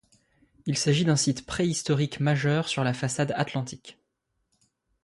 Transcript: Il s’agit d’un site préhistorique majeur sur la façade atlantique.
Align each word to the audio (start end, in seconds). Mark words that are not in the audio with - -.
Il 0.65 0.79
s’agit 0.79 1.05
d’un 1.05 1.15
site 1.15 1.45
préhistorique 1.45 2.19
majeur 2.21 2.67
sur 2.69 2.83
la 2.83 2.95
façade 2.95 3.33
atlantique. 3.37 3.99